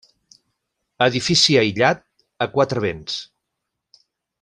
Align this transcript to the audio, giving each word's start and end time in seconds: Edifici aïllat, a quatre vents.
Edifici 1.07 1.59
aïllat, 1.65 2.03
a 2.47 2.51
quatre 2.59 2.87
vents. 2.91 3.23